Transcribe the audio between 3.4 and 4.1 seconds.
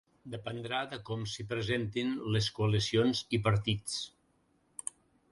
partits.